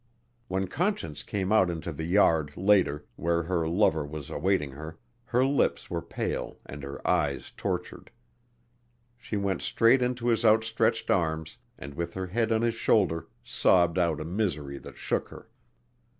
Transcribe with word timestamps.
When 0.47 0.65
Conscience 0.67 1.21
came 1.21 1.51
out 1.51 1.69
into 1.69 1.91
the 1.91 2.05
yard 2.05 2.57
later, 2.57 3.05
where 3.17 3.43
her 3.43 3.69
lover 3.69 4.03
was 4.03 4.31
awaiting 4.31 4.71
her, 4.71 4.97
her 5.25 5.45
lips 5.45 5.91
were 5.91 6.01
pale 6.01 6.57
and 6.65 6.81
her 6.81 7.07
eyes 7.07 7.51
tortured. 7.51 8.09
She 9.19 9.37
went 9.37 9.61
straight 9.61 10.01
into 10.01 10.29
his 10.29 10.43
outstretched 10.43 11.11
arms 11.11 11.59
and 11.77 11.93
with 11.93 12.15
her 12.15 12.25
head 12.25 12.51
on 12.51 12.63
his 12.63 12.73
shoulder 12.73 13.27
sobbed 13.43 13.99
out 13.99 14.19
a 14.19 14.25
misery 14.25 14.79
that 14.79 14.97
shook 14.97 15.29
her. 15.29 15.47